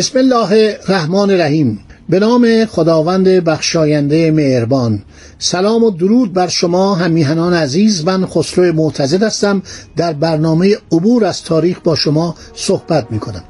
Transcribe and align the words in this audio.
بسم 0.00 0.18
الله 0.18 0.78
الرحمن 0.88 1.30
الرحیم. 1.30 1.80
به 2.08 2.18
نام 2.18 2.64
خداوند 2.64 3.28
بخشاینده 3.28 4.30
مهربان. 4.30 5.02
سلام 5.38 5.84
و 5.84 5.90
درود 5.90 6.32
بر 6.32 6.48
شما 6.48 6.94
همیهنان 6.94 7.54
عزیز. 7.54 8.04
من 8.04 8.26
خسرو 8.26 8.72
معتزد 8.72 9.22
هستم. 9.22 9.62
در 9.96 10.12
برنامه 10.12 10.76
عبور 10.92 11.24
از 11.24 11.42
تاریخ 11.42 11.80
با 11.84 11.94
شما 11.94 12.34
صحبت 12.54 13.06
می 13.10 13.18
کنم 13.18 13.44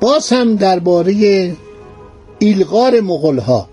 باز 0.00 0.32
هم 0.32 0.56
درباره 0.56 1.12
ایلغار 2.38 3.00
مغل 3.00 3.38
ها 3.38 3.68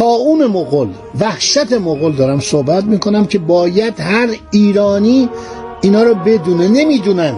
اون 0.00 0.46
مغل 0.46 0.88
وحشت 1.20 1.72
مغل 1.72 2.12
دارم 2.12 2.40
صحبت 2.40 2.84
می 2.84 2.98
کنم 2.98 3.26
که 3.26 3.38
باید 3.38 4.00
هر 4.00 4.28
ایرانی 4.50 5.28
اینا 5.82 6.02
رو 6.02 6.14
بدونه 6.14 6.68
نمی‌دونن. 6.68 7.34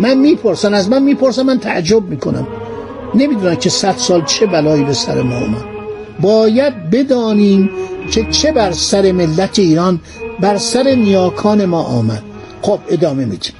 من 0.00 0.18
می‌پرسن 0.18 0.74
از 0.74 0.88
من 0.88 1.02
می‌پرسن 1.02 1.42
من 1.42 1.58
تعجب 1.58 2.02
می‌کنم. 2.02 2.46
نمی‌دونن 3.14 3.56
که 3.56 3.70
صد 3.70 3.96
سال 3.96 4.24
چه 4.24 4.46
بلایی 4.46 4.84
به 4.84 4.92
سر 4.92 5.22
ما 5.22 5.38
اومد. 5.38 5.64
باید 6.20 6.90
بدانیم 6.90 7.70
که 8.10 8.24
چه 8.30 8.52
بر 8.52 8.72
سر 8.72 9.12
ملت 9.12 9.58
ایران 9.58 10.00
بر 10.40 10.56
سر 10.58 10.82
نیاکان 10.82 11.64
ما 11.64 11.82
آمد. 11.82 12.22
خب 12.62 12.78
ادامه 12.88 13.24
میدیم. 13.24 13.52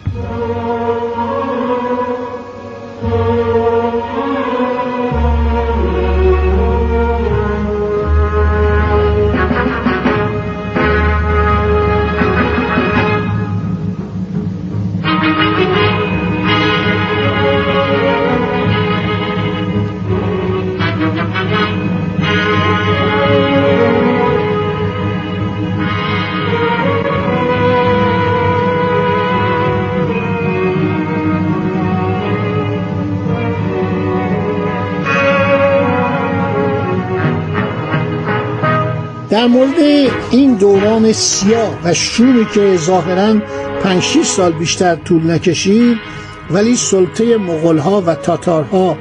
در 39.39 39.47
مورد 39.47 40.11
این 40.31 40.55
دوران 40.55 41.13
سیاه 41.13 41.79
و 41.85 41.95
شومی 41.95 42.47
که 42.55 42.77
ظاهرا 42.77 43.41
5 43.83 44.05
سال 44.25 44.53
بیشتر 44.53 44.95
طول 44.95 45.31
نکشید 45.31 45.97
ولی 46.51 46.77
سلطه 46.77 47.37
مغلها 47.37 48.01
و 48.01 48.15
تاتارها 48.15 48.99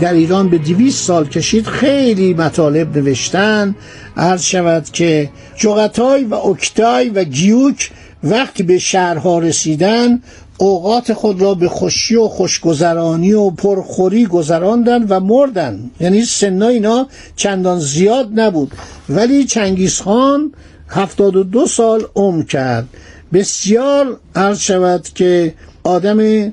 در 0.00 0.12
ایران 0.12 0.48
به 0.48 0.58
دویست 0.58 1.04
سال 1.04 1.26
کشید 1.28 1.66
خیلی 1.66 2.34
مطالب 2.34 2.98
نوشتن. 2.98 3.74
عرض 4.16 4.42
شود 4.42 4.84
که 4.84 5.30
جغتای 5.56 6.24
و 6.24 6.34
اکتای 6.34 7.08
و 7.08 7.24
گیوک 7.24 7.90
وقتی 8.24 8.62
به 8.62 8.78
شهرها 8.78 9.38
رسیدن 9.38 10.22
اوقات 10.58 11.12
خود 11.12 11.42
را 11.42 11.54
به 11.54 11.68
خوشی 11.68 12.16
و 12.16 12.28
خوشگذرانی 12.28 13.32
و 13.32 13.50
پرخوری 13.50 14.26
گذراندن 14.26 15.02
و 15.02 15.20
مردن. 15.20 15.90
یعنی 16.00 16.24
سنا 16.24 16.68
اینا 16.68 17.06
چندان 17.36 17.80
زیاد 17.80 18.40
نبود. 18.40 18.72
ولی 19.08 19.44
چنگیز 19.44 20.00
خان 20.00 20.52
هفتاد 20.88 21.36
و 21.36 21.44
دو 21.44 21.66
سال 21.66 22.04
عمر 22.14 22.44
کرد. 22.44 22.88
بسیار 23.32 24.20
عرض 24.34 24.58
شود 24.58 25.08
که 25.14 25.54
آدم 25.82 26.52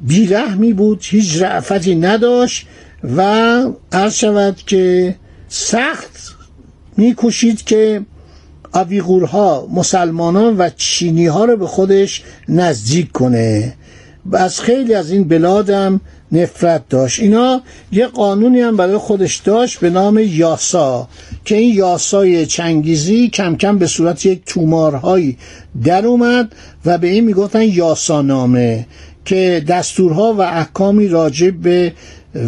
بیرحمی 0.00 0.72
بود 0.72 1.00
هیچ 1.02 1.42
رعفتی 1.42 1.94
نداشت 1.94 2.66
و 3.16 3.22
عرض 3.92 4.14
شود 4.14 4.56
که 4.56 5.14
سخت 5.48 6.36
میکوشید 6.96 7.64
که 7.64 8.02
آویغورها 8.76 9.68
مسلمانان 9.74 10.56
و 10.56 10.70
چینی 10.76 11.26
ها 11.26 11.44
رو 11.44 11.56
به 11.56 11.66
خودش 11.66 12.22
نزدیک 12.48 13.12
کنه. 13.12 13.74
و 14.26 14.36
از 14.36 14.60
خیلی 14.60 14.94
از 14.94 15.10
این 15.10 15.24
بلادم 15.28 16.00
نفرت 16.32 16.88
داشت. 16.88 17.20
اینا 17.20 17.62
یه 17.92 18.06
قانونی 18.06 18.60
هم 18.60 18.76
برای 18.76 18.96
خودش 18.96 19.36
داشت 19.36 19.80
به 19.80 19.90
نام 19.90 20.18
یاسا 20.18 21.08
که 21.44 21.56
این 21.56 21.74
یاسای 21.74 22.46
چنگیزی 22.46 23.28
کم 23.28 23.56
کم 23.56 23.78
به 23.78 23.86
صورت 23.86 24.26
یک 24.26 24.42
تومارهایی 24.46 25.38
در 25.84 26.06
اومد 26.06 26.54
و 26.86 26.98
به 26.98 27.08
این 27.08 27.24
می‌گفتن 27.24 27.62
یاسانامه 27.62 28.86
که 29.24 29.64
دستورها 29.68 30.32
و 30.32 30.40
احکامی 30.40 31.08
راجع 31.08 31.50
به 31.50 31.92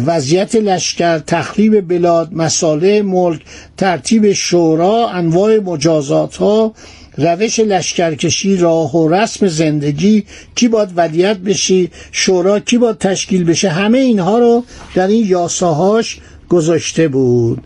وضعیت 0.05 0.55
لشکر 0.55 1.19
تخریب 1.19 1.87
بلاد 1.87 2.33
مساله 2.33 3.01
ملک 3.01 3.41
ترتیب 3.77 4.33
شورا 4.33 5.09
انواع 5.09 5.59
مجازات 5.59 6.35
ها 6.35 6.73
روش 7.17 7.59
لشکرکشی 7.59 8.57
راه 8.57 8.95
و 8.95 9.09
رسم 9.13 9.47
زندگی 9.47 10.23
کی 10.55 10.67
باید 10.67 10.89
ولیت 10.95 11.37
بشی 11.37 11.91
شورا 12.11 12.59
کی 12.59 12.77
باید 12.77 12.97
تشکیل 12.97 13.43
بشه 13.43 13.69
همه 13.69 13.97
اینها 13.97 14.39
رو 14.39 14.63
در 14.95 15.07
این 15.07 15.25
یاساهاش 15.27 16.19
گذاشته 16.49 17.07
بود. 17.07 17.63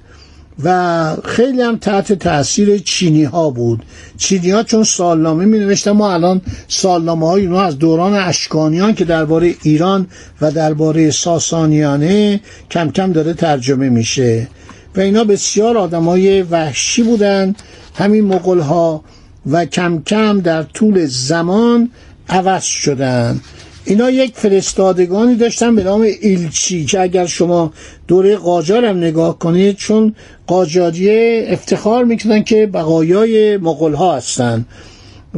و 0.64 1.16
خیلی 1.26 1.62
هم 1.62 1.78
تحت 1.78 2.14
تاثیر 2.14 2.78
چینی 2.78 3.24
ها 3.24 3.50
بود. 3.50 3.86
چینی 4.18 4.52
ها 4.52 4.64
چون 4.64 4.84
سالنامه 4.84 5.46
می 5.46 5.60
نوشتن 5.60 5.92
ما 5.92 6.14
الان 6.14 6.42
سالنامه 6.68 7.28
های 7.28 7.46
اونها 7.46 7.64
از 7.64 7.80
دوران 7.80 8.14
اشکانیان 8.14 8.96
که 8.96 9.06
درباره 9.06 9.56
ایران 9.64 10.08
و 10.42 10.52
درباره 10.52 11.12
ساسانیانه 11.12 12.42
کم 12.72 12.92
کم 12.92 13.12
داره 13.12 13.34
ترجمه 13.34 13.90
میشه. 13.90 14.48
و 14.96 15.00
اینا 15.00 15.24
بسیار 15.24 15.78
آدم 15.78 16.04
های 16.04 16.42
وحشی 16.42 17.04
بودن 17.04 17.56
همین 17.96 18.26
مغل 18.26 18.60
ها 18.60 19.04
و 19.52 19.66
کم 19.66 20.02
کم 20.02 20.40
در 20.40 20.64
طول 20.64 21.06
زمان 21.06 21.92
عوض 22.30 22.64
شدن. 22.64 23.42
اینا 23.86 24.10
یک 24.10 24.34
فرستادگانی 24.36 25.36
داشتن 25.36 25.76
به 25.76 25.84
نام 25.84 26.02
ایلچی 26.02 26.86
که 26.86 27.02
اگر 27.02 27.26
شما 27.26 27.74
دوره 28.08 28.36
قاجار 28.36 28.86
هم 28.86 28.98
نگاه 28.98 29.40
کنید 29.40 29.76
چون 29.76 30.16
قاجاریه 30.48 31.46
افتخار 31.50 32.04
می‌کنن 32.04 32.44
که 32.44 32.68
بقایای 32.68 33.58
مغول 33.58 33.94
ها 33.94 34.16
هستن. 34.16 34.66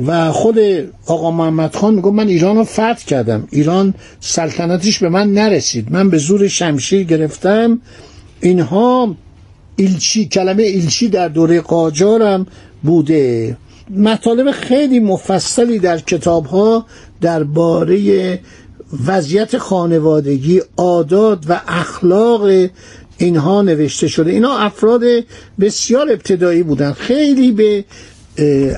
و 0.05 0.31
خود 0.31 0.59
آقا 1.05 1.31
محمد 1.31 1.75
خان 1.75 1.93
میگه 1.93 2.09
من 2.11 2.27
ایران 2.27 2.55
رو 2.55 2.63
فتح 2.63 3.05
کردم. 3.07 3.47
ایران 3.51 3.93
سلطنتش 4.19 4.99
به 4.99 5.09
من 5.09 5.33
نرسید. 5.33 5.91
من 5.91 6.09
به 6.09 6.17
زور 6.17 6.47
شمشیر 6.47 7.03
گرفتم. 7.03 7.81
اینها 8.41 9.15
ایلچی 9.75 10.25
کلمه 10.25 10.63
ایلچی 10.63 11.07
در 11.07 11.27
دوره 11.27 11.61
قاجارم 11.61 12.47
بوده. 12.83 13.57
مطالب 13.89 14.51
خیلی 14.51 14.99
مفصلی 14.99 15.79
در 15.79 15.97
کتاب 15.97 16.45
ها 16.45 16.85
درباره 17.21 18.39
وضعیت 19.07 19.57
خانوادگی 19.57 20.61
عادات 20.77 21.43
و 21.49 21.61
اخلاق 21.67 22.69
اینها 23.17 23.61
نوشته 23.61 24.07
شده. 24.07 24.31
اینا 24.31 24.57
افراد 24.57 25.01
بسیار 25.59 26.11
ابتدایی 26.11 26.63
بودن. 26.63 26.91
خیلی 26.91 27.51
به 27.51 27.85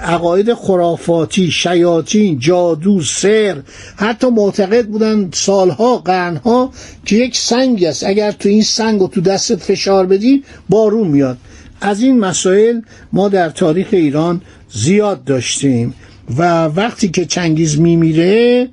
عقاید 0.03 0.53
خرافاتی 0.53 1.51
شیاطین 1.51 2.39
جادو 2.39 3.01
سر 3.01 3.57
حتی 3.95 4.27
معتقد 4.29 4.85
بودن 4.85 5.29
سالها 5.33 5.97
قرنها 5.97 6.71
که 7.05 7.15
یک 7.15 7.37
سنگ 7.37 7.83
است. 7.83 8.03
اگر 8.03 8.31
تو 8.31 8.49
این 8.49 8.63
سنگ 8.63 9.01
و 9.01 9.07
تو 9.07 9.21
دستت 9.21 9.59
فشار 9.59 10.05
بدی 10.05 10.43
بارون 10.69 11.07
میاد. 11.07 11.37
از 11.81 12.01
این 12.01 12.19
مسائل 12.19 12.81
ما 13.13 13.29
در 13.29 13.49
تاریخ 13.49 13.87
ایران 13.91 14.41
زیاد 14.73 15.23
داشتیم 15.23 15.93
و 16.37 16.65
وقتی 16.65 17.07
که 17.07 17.25
چنگیز 17.25 17.79
میمیره 17.79 18.69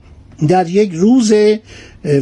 در 0.49 0.69
یک 0.69 0.93
روز 0.93 1.33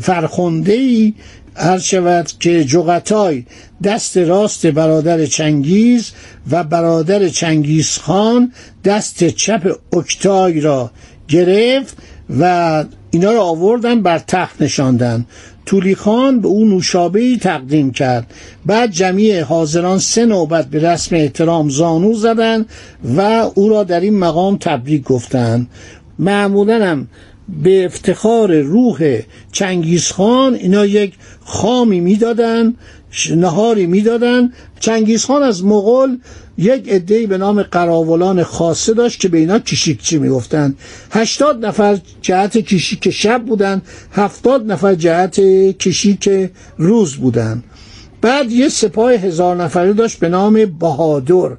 فرخنده 0.02 0.72
ای 0.72 1.14
عرض 1.56 1.82
شود 1.82 2.30
که 2.40 2.64
جغتای 2.64 3.44
دست 3.84 4.16
راست 4.16 4.66
برادر 4.66 5.26
چنگیز 5.26 6.12
و 6.50 6.64
برادر 6.64 7.28
چنگیز 7.28 7.98
خان 7.98 8.52
دست 8.84 9.24
چپ 9.24 9.78
اکتای 9.92 10.60
را 10.60 10.90
گرفت 11.28 11.96
و 12.40 12.84
اینا 13.10 13.32
رو 13.32 13.40
آوردن 13.40 14.02
بر 14.02 14.18
تخت 14.18 14.62
نشاندن. 14.62 15.26
تولی 15.66 15.94
خان 15.94 16.40
به 16.40 16.48
او 16.48 16.64
نوشابه 16.64 17.36
تقدیم 17.36 17.90
کرد. 17.90 18.26
بعد 18.66 18.90
جمعی 18.90 19.38
حاضران 19.38 19.98
سه 19.98 20.26
نوبت 20.26 20.66
به 20.66 20.92
رسم 20.92 21.16
احترام 21.16 21.68
زانو 21.68 22.14
زدن 22.14 22.66
و 23.16 23.20
او 23.54 23.68
را 23.68 23.84
در 23.84 24.00
این 24.00 24.18
مقام 24.18 24.56
تبریک 24.56 25.02
گفتند 25.02 25.66
معمولا 26.18 26.86
هم 26.86 27.08
به 27.62 27.84
افتخار 27.84 28.60
روح 28.60 29.20
چنگیزخان 29.52 30.54
اینا 30.54 30.86
یک 30.86 31.14
خامی 31.44 32.00
می‌دادن. 32.00 32.74
نهاری 33.36 33.86
می‌دادن. 33.86 34.52
چنگیزخان 34.80 35.42
از 35.42 35.64
مغول 35.64 36.18
یک 36.58 36.88
عده‌ای 36.88 37.26
به 37.26 37.38
نام 37.38 37.62
قراولان 37.62 38.42
خاصه 38.42 38.94
داشت 38.94 39.20
که 39.20 39.28
به 39.28 39.38
اینا 39.38 39.58
کشیکچی 39.58 40.18
می‌گفتن. 40.18 40.74
هشتاد 41.10 41.66
نفر 41.66 41.98
جهت 42.22 42.58
کشیک 42.58 43.10
شب 43.10 43.44
بودن 43.44 43.82
هفتاد 44.12 44.72
نفر 44.72 44.94
جهت 44.94 45.40
کشیک 45.78 46.50
روز 46.78 47.16
بودن. 47.16 47.62
بعد 48.20 48.52
یه 48.52 48.68
سپاه 48.68 49.12
هزار 49.12 49.56
نفره 49.56 49.92
داشت 49.92 50.18
به 50.18 50.28
نام 50.28 50.64
بهادر 50.64 51.50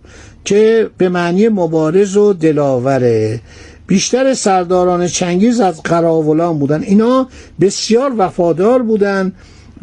که 0.45 0.89
به 0.97 1.09
معنی 1.09 1.49
مبارز 1.49 2.17
و 2.17 2.33
دلاوره. 2.33 3.41
بیشتر 3.87 4.33
سرداران 4.33 5.07
چنگیز 5.07 5.59
از 5.59 5.83
قراولان 5.83 6.59
بودن. 6.59 6.83
اینا 6.83 7.27
بسیار 7.61 8.13
وفادار 8.17 8.81
بودن. 8.83 9.33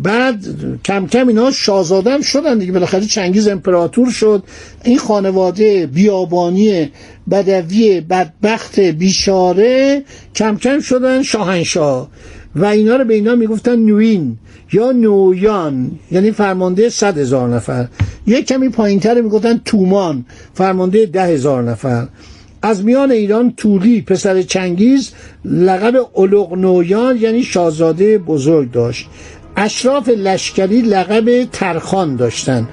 بعد 0.03 0.45
کم 0.85 1.07
کم 1.07 1.29
اینا 1.29 1.51
شاهزاده 1.51 2.23
شدن 2.23 2.59
دیگه. 2.59 2.73
بالاخره 2.73 3.07
چنگیز 3.07 3.49
امپراتور 3.49 4.11
شد. 4.11 4.43
این 4.85 4.99
خانواده 4.99 5.87
بیابانی 5.87 6.91
بدوی 7.31 8.01
بدبخت 8.01 8.81
بیچاره 8.81 10.03
کم 10.35 10.57
کم 10.57 10.81
شدن 10.81 11.23
شاهنشاه. 11.23 12.09
و 12.55 12.65
اینا 12.65 12.97
رو 12.97 13.05
به 13.05 13.15
اینا 13.15 13.35
می‌گفتن 13.35 13.77
نوین 13.77 14.39
یا 14.73 14.93
نویان 14.93 15.91
یعنی 16.11 16.31
فرمانده 16.31 16.89
صد 16.89 17.19
هزار 17.19 17.49
نفر. 17.49 17.87
یک 18.27 18.47
کمی 18.47 18.69
پایینتر 18.69 19.21
می‌گفتن 19.21 19.61
تومان 19.65 20.25
فرمانده 20.55 21.07
ده 21.07 21.27
هزار 21.27 21.63
نفر. 21.63 22.09
از 22.63 22.85
میان 22.85 23.11
ایران 23.11 23.53
تولی 23.57 24.03
پسر 24.03 24.43
چنگیز 24.43 25.11
لقب 25.45 25.95
الوغ 26.17 26.55
نویان 26.55 27.17
یعنی 27.17 27.43
شاهزاده 27.43 28.19
بزرگ 28.19 28.71
داشت. 28.71 29.09
اشراف 29.57 30.09
لشکری 30.09 30.83
لقب 30.83 31.45
ترخان 31.45 32.17
داشتن. 32.17 32.69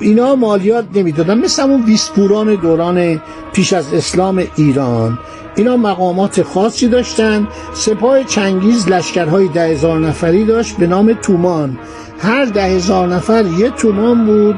اینا 0.00 0.34
مالیات 0.34 0.84
نمی‌دادن. 0.94 1.38
مثل 1.38 1.62
همون 1.62 1.84
ویسپوران 1.84 2.54
دوران 2.54 3.22
پیش 3.52 3.72
از 3.72 3.94
اسلام 3.94 4.42
ایران. 4.56 5.18
اینا 5.56 5.76
مقامات 5.76 6.42
خاصی 6.42 6.88
داشتن. 6.88 7.48
سپاه 7.74 8.24
چنگیز 8.24 8.88
لشکرهای 8.88 9.48
ده 9.48 9.60
هزار 9.60 9.98
نفری 9.98 10.44
داشت 10.44 10.76
به 10.76 10.86
نام 10.86 11.12
تومان. 11.12 11.78
هر 12.18 12.44
ده 12.44 12.62
هزار 12.62 13.08
نفر 13.08 13.44
یه 13.58 13.70
تومان 13.70 14.26
بود 14.26 14.56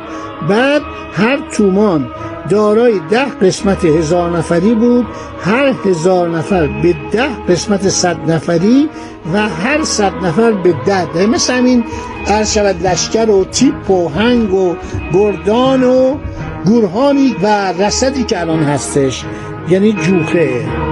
بعد 0.49 0.83
هر 1.13 1.39
تومان 1.53 2.07
دارای 2.51 3.01
ده 3.11 3.25
قسمت 3.25 3.85
هزار 3.85 4.39
نفری 4.39 4.75
بود 4.75 5.07
هر 5.41 5.73
هزار 5.85 6.29
نفر 6.29 6.67
به 6.67 6.95
ده 7.13 7.29
قسمت 7.49 7.89
صد 7.89 8.31
نفری 8.31 8.89
و 9.33 9.49
هر 9.49 9.85
صد 9.85 10.13
نفر 10.23 10.53
به 10.53 10.75
ده. 10.87 11.13
ده 11.13 11.27
مثل 11.27 11.55
همین 11.55 11.85
شود 12.47 12.87
لشکر 12.87 13.31
و 13.31 13.45
تیپ 13.45 13.91
و 13.91 14.09
هنگ 14.09 14.55
و 14.55 14.77
گردان 15.13 15.85
و 15.85 16.17
گورهانی 16.65 17.37
و 17.43 17.73
رسدی 17.73 18.25
که 18.25 18.41
الان 18.41 18.63
هستش 18.63 19.25
یعنی 19.69 19.93
جوخه. 19.93 20.88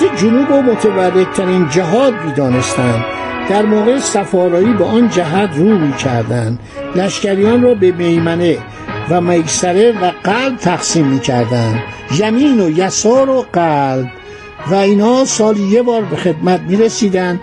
جهت 0.00 0.16
جنوب 0.16 0.50
و 0.50 0.62
متبرکترین 0.62 1.68
جهاد 1.68 2.14
می‌دانستند 2.26 3.04
در 3.48 3.62
موقع 3.62 3.98
سفارایی 3.98 4.72
به 4.72 4.84
آن 4.84 5.08
جهت 5.08 5.50
رو 5.56 5.78
می 5.78 5.92
کردن. 5.92 6.58
لشکریان 6.96 7.62
را 7.62 7.74
به 7.74 7.92
میمنه 7.92 8.58
و 9.10 9.20
میسره 9.20 9.92
و 10.02 10.12
قلب 10.24 10.56
تقسیم 10.56 11.06
می 11.06 11.20
کردن. 11.20 11.82
یمین 12.18 12.60
و 12.60 12.70
یسار 12.70 13.30
و 13.30 13.44
قلب 13.52 14.06
و 14.70 14.74
اینها 14.74 15.24
سالی 15.24 15.62
یه 15.62 15.82
بار 15.82 16.02
به 16.02 16.16
خدمت 16.16 16.60
می 16.60 16.76
رسیدن 16.76 17.40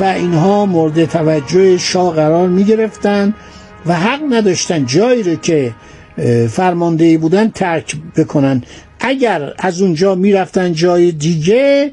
و 0.00 0.04
اینها 0.04 0.66
مورد 0.66 1.04
توجه 1.04 1.78
شاه 1.78 2.14
قرار 2.14 2.48
می 2.48 2.64
گرفتن 2.64 3.34
و 3.86 3.94
حق 3.94 4.20
نداشتن 4.30 4.86
جایی 4.86 5.22
رو 5.22 5.34
که 5.34 5.74
فرماندهی 6.50 7.16
بودن 7.16 7.48
ترک 7.48 7.96
بکنن 8.16 8.62
اگر 9.06 9.52
از 9.58 9.82
اونجا 9.82 10.14
می‌رفتن 10.14 10.72
جای 10.72 11.12
دیگه 11.12 11.92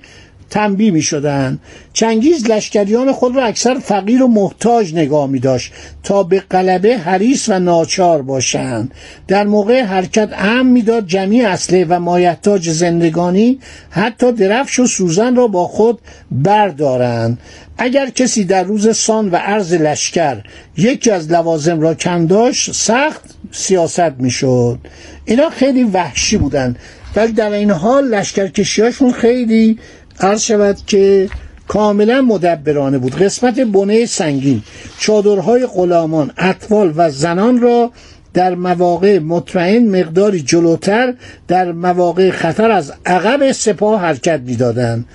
تنبیه 0.49 0.91
می 0.91 1.01
شدن 1.01 1.59
چنگیز 1.93 2.49
لشکریان 2.49 3.11
خود 3.11 3.35
را 3.35 3.43
اکثر 3.43 3.79
فقیر 3.79 4.23
و 4.23 4.27
محتاج 4.27 4.93
نگاه 4.93 5.27
می 5.27 5.39
داشت 5.39 5.73
تا 6.03 6.23
به 6.23 6.43
قلبه 6.49 6.97
حریص 6.97 7.49
و 7.49 7.59
ناچار 7.59 8.21
باشند. 8.21 8.93
در 9.27 9.43
موقع 9.43 9.83
حرکت 9.83 10.29
ام 10.33 10.65
می‌داد 10.65 11.07
جمعی 11.07 11.41
اصله 11.41 11.85
و 11.89 11.99
مایحتاج 11.99 12.69
زندگانی 12.69 13.59
حتی 13.89 14.31
درفش 14.31 14.79
و 14.79 14.87
سوزن 14.87 15.35
را 15.35 15.47
با 15.47 15.67
خود 15.67 15.99
بردارند. 16.31 17.37
اگر 17.77 18.09
کسی 18.09 18.43
در 18.43 18.63
روز 18.63 18.97
سان 18.97 19.29
و 19.29 19.35
عرض 19.35 19.73
لشکر 19.73 20.37
یکی 20.77 21.11
از 21.11 21.31
لوازم 21.31 21.81
را 21.81 21.93
کم 21.93 22.27
داشت 22.27 22.71
سخت 22.71 23.21
سیاست 23.51 24.13
می‌شد. 24.17 24.79
اینا 25.25 25.49
خیلی 25.49 25.83
وحشی 25.83 26.37
بودن 26.37 26.75
ولی 27.15 27.31
در 27.33 27.51
این 27.51 27.71
حال 27.71 28.07
لشکرکشیاشون 28.07 29.11
خیلی 29.11 29.79
عرض 30.19 30.41
شود 30.41 30.77
که 30.87 31.29
کاملا 31.67 32.21
مدبرانه 32.21 32.97
بود. 32.97 33.15
قسمت 33.15 33.59
بنه 33.59 34.05
سنگین 34.05 34.61
چادرهای 34.99 35.65
غلامان 35.65 36.31
اطفال 36.37 36.93
و 36.95 37.09
زنان 37.09 37.61
را 37.61 37.91
در 38.33 38.55
مواقع 38.55 39.19
مطمئن 39.19 39.99
مقداری 39.99 40.41
جلوتر 40.41 41.13
در 41.47 41.71
مواقع 41.71 42.31
خطر 42.31 42.71
از 42.71 42.93
عقب 43.05 43.51
سپاه 43.51 44.01
حرکت 44.01 44.39
می‌دادند. 44.45 45.05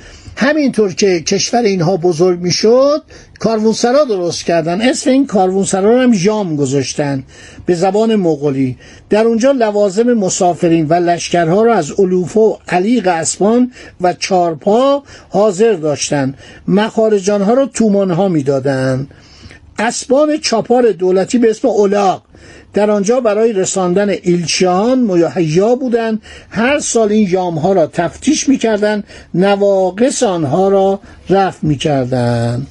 همینطور 0.40 0.94
که 0.94 1.20
کشور 1.20 1.62
اینها 1.62 1.96
بزرگ 1.96 2.40
می‌شد 2.40 3.02
کاروانسرا 3.38 4.04
درست 4.04 4.44
کردن. 4.44 4.80
اسم 4.80 5.10
این 5.10 5.26
کاروانسرا 5.26 5.94
رو 5.94 6.00
هم 6.00 6.12
ژام 6.12 6.56
گذاشتن 6.56 7.24
به 7.66 7.74
زبان 7.74 8.16
مغولی. 8.16 8.76
در 9.10 9.24
اونجا 9.24 9.52
لوازم 9.52 10.12
مسافرین 10.12 10.86
و 10.86 10.94
لشکرها 10.94 11.62
را 11.62 11.74
از 11.74 11.92
علوفه 11.98 12.40
و 12.40 12.56
علیق 12.68 13.08
اسبان 13.08 13.72
و 14.00 14.12
چارپا 14.12 15.02
حاضر 15.28 15.72
داشتند 15.72 16.38
مخارجانها 16.68 17.54
رو 17.54 17.66
تومانها 17.66 18.28
می‌دادند 18.28 19.10
اسبان 19.78 20.36
چاپار 20.36 20.92
دولتی 20.92 21.38
به 21.38 21.50
اسم 21.50 21.68
اولاق 21.68 22.22
در 22.74 22.90
آنجا 22.90 23.20
برای 23.20 23.52
رساندن 23.52 24.08
ایلچیان 24.08 24.98
مهیا 25.00 25.74
بودند. 25.74 26.22
هر 26.50 26.78
سال 26.78 27.12
این 27.12 27.28
یام 27.30 27.58
ها 27.58 27.72
را 27.72 27.86
تفتیش 27.86 28.48
می‌کردند. 28.48 29.04
نواقص 29.34 30.22
آنها 30.22 30.68
را 30.68 31.00
رفع 31.30 31.66
می‌کردند. 31.66 32.66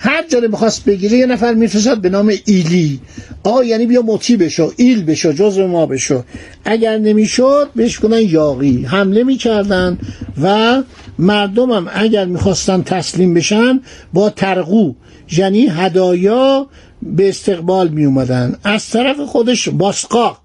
هر 0.00 0.24
جا 0.28 0.40
می‌خواست 0.40 0.84
بگیره 0.84 1.18
یه 1.18 1.26
نفر 1.26 1.54
میفرستاد 1.54 2.00
به 2.00 2.08
نام 2.08 2.32
ایلی. 2.44 3.00
آقا 3.44 3.64
یعنی 3.64 3.86
بیا 3.86 4.02
مطی 4.02 4.36
بشو 4.36 4.72
ایل 4.76 5.04
بشو 5.04 5.32
جزء 5.32 5.66
ما 5.66 5.86
بشو. 5.86 6.22
اگر 6.64 6.98
نمی‌شد 6.98 7.68
بهش 7.76 7.98
کنن 7.98 8.20
یاقی 8.22 8.82
حمله 8.82 9.24
می‌کردن 9.24 9.98
و 10.42 10.82
مردم 11.18 11.70
هم 11.70 11.90
اگر 11.94 12.24
می‌خواستن 12.24 12.82
تسلیم 12.82 13.34
بشن 13.34 13.80
با 14.12 14.30
ترقو 14.30 14.92
یعنی 15.36 15.66
هدایا 15.66 16.66
به 17.02 17.28
استقبال 17.28 17.88
می 17.88 18.04
اومدن. 18.04 18.56
از 18.64 18.90
طرف 18.90 19.20
خودش 19.20 19.68
باسقاق. 19.68 20.38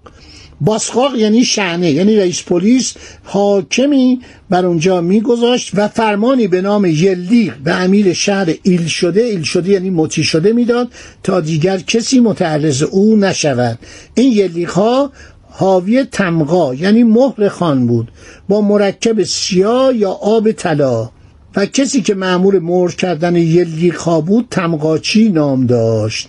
باسقاق 0.60 1.16
یعنی 1.16 1.44
شعنه 1.44 1.90
یعنی 1.90 2.16
رئیس 2.16 2.42
پلیس 2.42 2.94
حاکمی 3.24 4.20
بر 4.50 4.66
اونجا 4.66 5.00
میگذاشت 5.00 5.70
و 5.74 5.88
فرمانی 5.88 6.48
به 6.48 6.62
نام 6.62 6.84
یلیق 6.84 7.56
به 7.56 7.74
امیر 7.74 8.12
شهر 8.12 8.54
ایل 8.62 8.86
شده 8.86 9.20
ایل 9.20 9.42
شده 9.42 9.70
یعنی 9.70 9.90
مطی 9.90 10.24
شده 10.24 10.52
می‌داد 10.52 10.88
تا 11.22 11.40
دیگر 11.40 11.78
کسی 11.78 12.20
متعرض 12.20 12.82
او 12.82 13.16
نشود. 13.16 13.78
این 14.14 14.32
یلیق 14.32 14.70
ها 14.70 15.10
حاوی 15.50 16.04
تمغا 16.04 16.74
یعنی 16.74 17.02
مهر 17.02 17.48
خان 17.48 17.86
بود 17.86 18.08
با 18.48 18.60
مرکب 18.60 19.22
سیاه 19.22 19.96
یا 19.96 20.10
آب 20.10 20.52
طلا. 20.52 21.10
و 21.56 21.66
کسی 21.66 22.02
که 22.02 22.14
معمول 22.14 22.58
مهر 22.58 22.90
کردن 22.90 23.36
یلیقها 23.36 24.20
بود 24.20 24.46
تمقاچی 24.50 25.28
نام 25.28 25.66
داشت. 25.66 26.28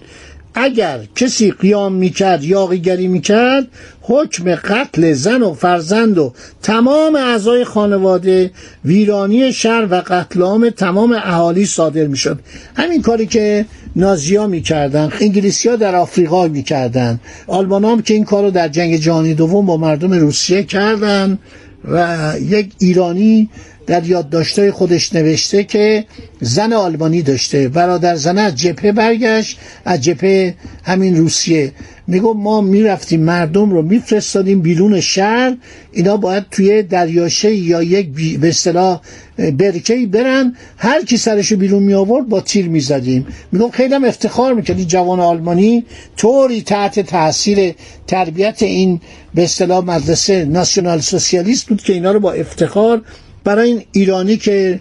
اگر 0.57 0.99
کسی 1.15 1.51
قیام 1.51 1.93
می‌کرد 1.93 2.43
یاقیگری 2.43 3.07
می‌کرد 3.07 3.67
حکم 4.01 4.55
قتل 4.55 5.13
زن 5.13 5.41
و 5.41 5.53
فرزند 5.53 6.17
و 6.17 6.33
تمام 6.61 7.15
اعضای 7.15 7.63
خانواده 7.63 8.51
ویرانی 8.85 9.53
شهر 9.53 9.87
و 9.91 10.01
قتل 10.07 10.41
عام 10.41 10.69
تمام 10.69 11.11
اهالی 11.23 11.65
صادر 11.65 12.07
می‌شد. 12.07 12.39
همین 12.75 13.01
کاری 13.01 13.25
که 13.25 13.65
نازیا 13.95 14.47
می‌کردن 14.47 15.11
انگلیسی 15.19 15.69
ها 15.69 15.75
در 15.75 15.95
آفریقا 15.95 16.47
می‌کردن. 16.47 17.19
آلمان 17.47 17.85
هم 17.85 18.01
که 18.01 18.13
این 18.13 18.23
کار 18.25 18.43
رو 18.43 18.51
در 18.51 18.67
جنگ 18.67 18.95
جهانی 18.95 19.33
دوم 19.33 19.65
با 19.65 19.77
مردم 19.77 20.13
روسیه 20.13 20.63
کردن. 20.63 21.39
و 21.87 22.33
یک 22.41 22.71
ایرانی 22.79 23.49
در 23.87 24.05
یادداشتهای 24.05 24.71
خودش 24.71 25.13
نوشته 25.13 25.63
که 25.63 26.05
زن 26.41 26.73
آلمانی 26.73 27.21
داشته. 27.21 27.69
برادر 27.69 28.15
زنه 28.15 28.41
از 28.41 28.55
جبهه 28.55 28.91
برگشت 28.91 29.59
از 29.85 30.01
جبهه 30.01 30.55
همین 30.83 31.17
روسیه. 31.17 31.71
میگو 32.07 32.33
ما 32.33 32.61
می‌رفتیم 32.61 33.21
مردم 33.21 33.71
رو 33.71 33.81
میفرستادیم 33.81 34.61
بیرون 34.61 34.99
شهر 34.99 35.57
اینا 35.91 36.17
باید 36.17 36.45
توی 36.51 36.83
دریاشه 36.83 37.55
یا 37.55 37.83
یک. 37.83 38.39
به 38.39 38.49
اصطلاح 38.49 39.01
برکه‌ای 39.37 40.05
برن 40.05 40.55
هر 40.77 41.05
کی 41.05 41.17
سرشو 41.17 41.55
بیرون 41.55 41.83
می 41.83 41.93
آورد 41.93 42.29
با 42.29 42.41
تیر 42.41 42.67
می‌زدیم 42.69 43.27
میگم 43.51 43.69
خیلی 43.69 43.93
هم 43.93 44.03
افتخار 44.03 44.53
می‌کردی 44.53 44.85
جوان 44.85 45.19
آلمانی 45.19 45.85
طوری 46.17 46.61
تحت 46.61 46.99
تاثیر 46.99 47.75
تربیت 48.07 48.63
این 48.63 49.01
به 49.35 49.43
اصطلاح 49.43 49.83
مدرسه 49.85 50.45
ناسیونال 50.45 50.99
سوسیالیست 50.99 51.67
بود 51.67 51.81
که 51.81 51.93
اینا 51.93 52.11
رو 52.11 52.19
با 52.19 52.31
افتخار 52.31 53.01
برای 53.43 53.69
این 53.69 53.83
ایرانی 53.91 54.37
که 54.37 54.79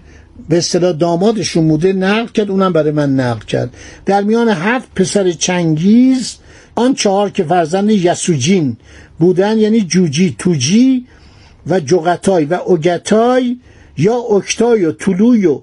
به 0.48 0.58
اصطلاح 0.58 0.92
دامادشون 0.92 1.68
بوده 1.68 1.92
نقل 1.92 2.26
کرد 2.26 2.50
اونم 2.50 2.72
برای 2.72 2.90
من 2.90 3.14
نقل 3.14 3.44
کرد 3.44 3.70
در 4.06 4.22
میان 4.22 4.48
هفت 4.48 4.94
پسر 4.94 5.30
چنگیز 5.30 6.34
آن 6.74 6.94
چهار 6.94 7.30
که 7.30 7.44
فرزند 7.44 7.90
یسوجین 7.90 8.76
بودن 9.18 9.58
یعنی 9.58 9.80
جوجی 9.80 10.36
توجی 10.38 11.06
و 11.66 11.80
جغتای 11.80 12.44
و 12.44 12.54
اوگتای 12.54 13.58
یا 13.98 14.14
اکتای 14.14 14.84
و 14.84 14.92
طلوی 14.92 15.46
و 15.46 15.60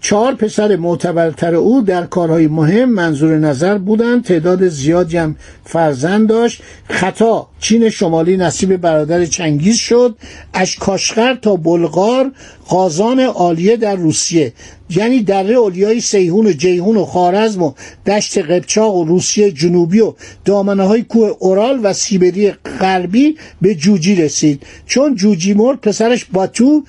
چهار 0.00 0.34
پسر 0.34 0.76
معتبرتر 0.76 1.54
او 1.54 1.80
در 1.80 2.06
کارهای 2.06 2.46
مهم 2.46 2.88
منظور 2.88 3.38
نظر 3.38 3.78
بودند. 3.78 4.24
تعداد 4.24 4.68
زیادی 4.68 5.16
هم 5.16 5.36
فرزند 5.64 6.28
داشت. 6.28 6.62
خطا 6.88 7.48
چین 7.60 7.90
شمالی 7.90 8.36
نصیب 8.36 8.76
برادر 8.76 9.24
چنگیز 9.24 9.76
شد. 9.76 10.16
از 10.52 10.74
کاشغر 10.74 11.34
تا 11.34 11.56
بلغار 11.56 12.32
قازان 12.68 13.20
عالیه 13.20 13.76
در 13.76 13.96
روسیه. 13.96 14.52
یعنی 14.90 15.22
دره 15.22 15.54
اولیای 15.54 16.00
سیهون 16.00 16.46
و 16.46 16.52
جیهون 16.52 16.96
و 16.96 17.04
خارزم 17.04 17.62
و 17.62 17.72
دشت 18.06 18.38
قبچاق 18.38 18.96
و 18.96 19.04
روسیه 19.04 19.52
جنوبی 19.52 20.00
و 20.00 20.14
دامنه 20.44 20.82
های 20.82 21.02
کوه 21.02 21.36
اورال 21.38 21.80
و 21.82 21.92
سیبری 21.92 22.50
غربی 22.80 23.36
به 23.62 23.74
جوجی 23.74 24.14
رسید. 24.14 24.62
چون 24.86 25.14
جوجی 25.14 25.54
مرد 25.54 25.80
پسرش 25.80 26.26
باتو 26.32 26.82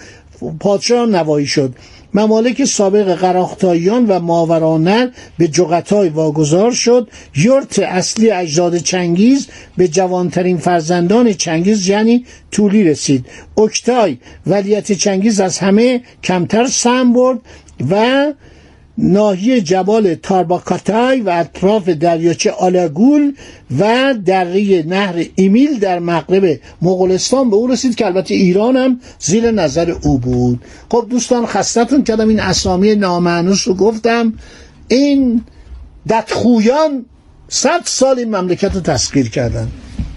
پادشاه 0.59 1.05
نوایی 1.05 1.47
شد. 1.47 1.73
ممالک 2.13 2.65
سابق 2.65 3.15
قراختاییان 3.15 4.05
و 4.05 4.19
ماورانر 4.19 5.09
به 5.37 5.47
جغتای 5.47 6.09
واگذار 6.09 6.71
شد. 6.71 7.09
یورت 7.35 7.79
اصلی 7.79 8.31
اجداد 8.31 8.77
چنگیز 8.77 9.47
به 9.77 9.87
جوانترین 9.87 10.57
فرزندان 10.57 11.33
چنگیز 11.33 11.87
یعنی 11.87 12.25
طولی 12.51 12.83
رسید. 12.83 13.25
اکتای 13.57 14.17
ولیت 14.47 14.91
چنگیز 14.91 15.39
از 15.39 15.59
همه 15.59 16.01
کمتر 16.23 16.67
سم 16.67 17.13
برد 17.13 17.39
و 17.89 18.33
ناحیه 19.01 19.61
جبال 19.61 20.15
تارباکاتای 20.15 21.21
و 21.21 21.29
اطراف 21.29 21.89
دریاچه 21.89 22.51
آلاگول 22.51 23.33
و 23.79 24.13
دره 24.25 24.83
نهر 24.87 25.25
ایمیل 25.35 25.79
در 25.79 25.99
مغرب 25.99 26.59
مغولستان 26.81 27.49
به 27.49 27.55
او 27.55 27.67
رسید 27.67 27.95
که 27.95 28.05
البته 28.05 28.33
ایران 28.33 28.75
هم 28.75 28.99
زیر 29.19 29.51
نظر 29.51 29.95
او 30.03 30.17
بود. 30.17 30.61
خب 30.91 31.07
دوستان 31.09 31.45
خستتون 31.45 32.03
کردم 32.03 32.29
این 32.29 32.39
اسامی 32.39 32.95
نامعنوس 32.95 33.67
رو 33.67 33.73
گفتم. 33.73 34.33
این 34.87 35.43
دتخویان 36.09 37.05
صد 37.47 37.81
سال 37.85 38.19
این 38.19 38.35
مملکت 38.35 38.75
رو 38.75 38.81
تسخیر 38.81 39.29
کردن. 39.29 39.67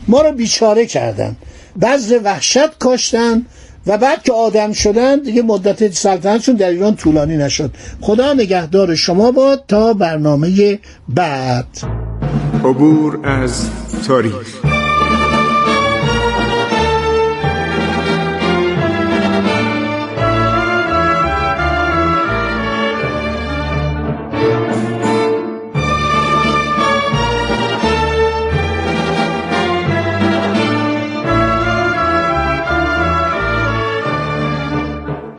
ما 0.09 0.23
رو 0.23 0.33
بیچاره 0.33 0.87
کردن. 0.87 1.37
بذر 1.83 2.21
وحشت 2.25 2.79
کاشتن. 2.79 3.47
و 3.87 3.99
بعد 3.99 4.23
که 4.23 4.33
آدم 4.33 4.73
شدن 4.73 5.23
دیگه 5.23 5.43
مدت 5.43 5.93
سلطنتشون 5.95 6.55
در 6.55 6.71
ایران 6.71 6.97
طولانی 6.97 7.37
نشد. 7.37 7.71
خدا 8.01 8.33
نگهدار 8.33 8.95
شما 8.95 9.31
باد 9.33 9.65
تا 9.69 9.95
برنامه 9.95 10.79
بعد. 11.09 11.67
عبور 12.65 13.19
از 13.23 13.71
تاریخ. 14.07 14.72